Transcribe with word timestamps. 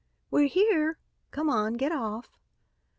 "We're 0.31 0.47
here. 0.47 0.97
Come 1.29 1.47
on, 1.47 1.73
get 1.75 1.91
off." 1.91 2.31